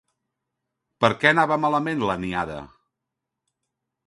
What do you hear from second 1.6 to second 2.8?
malament la niada?